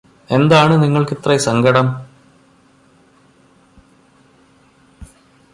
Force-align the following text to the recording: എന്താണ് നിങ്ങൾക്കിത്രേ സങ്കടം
എന്താണ് 0.29 0.73
നിങ്ങൾക്കിത്രേ 0.83 1.37
സങ്കടം 1.37 1.87